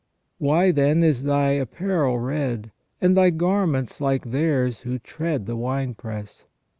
"Why, 0.39 0.71
then, 0.71 1.03
is 1.03 1.25
Thy 1.25 1.51
apparel 1.51 2.17
red, 2.17 2.71
and 3.01 3.15
Thy 3.15 3.29
garments 3.29 4.01
like 4.01 4.31
theirs 4.31 4.79
who 4.79 4.97
tread 4.97 5.45
the 5.45 5.55
wine 5.55 5.93
press 5.93 6.45